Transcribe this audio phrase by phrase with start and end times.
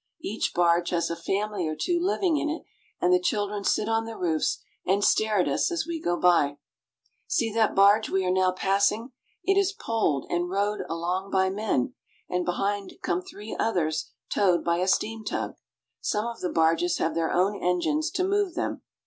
[0.23, 2.63] Each barge has a family or two living in it,
[2.99, 6.57] and the children sit on the roofs and stare at us as we go by.
[7.27, 9.11] See that barge we are now passing;
[9.43, 11.93] it is poled and rowed along by men,
[12.27, 13.03] and behind ON THE LOWER DANUBE.
[13.03, 15.53] 303 come three others towed by a steam tug.
[15.99, 18.81] Some of the barges have their own engines to move them.